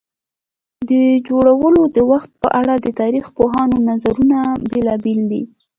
د 0.89 0.91
جوړولو 1.27 1.81
د 1.95 1.97
وخت 2.11 2.31
په 2.41 2.47
اړه 2.59 2.73
د 2.79 2.87
تاریخ 2.99 3.25
پوهانو 3.37 3.77
نظرونه 3.89 4.37
بېلابېل 4.71 5.19
دي. 5.31 5.43